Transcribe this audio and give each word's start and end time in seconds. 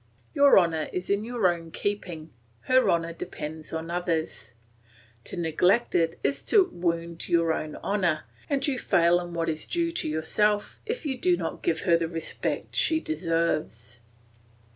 Your 0.33 0.57
honour 0.57 0.89
is 0.91 1.11
in 1.11 1.23
your 1.23 1.47
own 1.53 1.69
keeping, 1.69 2.31
her 2.61 2.89
honour 2.89 3.13
depends 3.13 3.71
on 3.71 3.91
others. 3.91 4.55
To 5.25 5.37
neglect 5.37 5.93
it 5.93 6.19
is 6.23 6.43
to 6.45 6.63
wound 6.73 7.29
your 7.29 7.53
own 7.53 7.75
honour, 7.75 8.23
and 8.49 8.67
you 8.67 8.79
fail 8.79 9.19
in 9.19 9.35
what 9.35 9.47
is 9.47 9.67
due 9.67 9.91
to 9.91 10.09
yourself 10.09 10.79
if 10.87 11.05
you 11.05 11.19
do 11.19 11.37
not 11.37 11.61
give 11.61 11.81
her 11.81 11.97
the 11.97 12.07
respect 12.07 12.75
she 12.75 12.99
deserves." 12.99 13.99